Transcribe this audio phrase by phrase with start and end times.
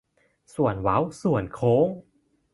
[0.55, 1.87] ส่วนเว้าส่วนโค้ง